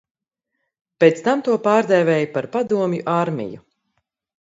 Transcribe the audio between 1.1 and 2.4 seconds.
tam to pārdēvēja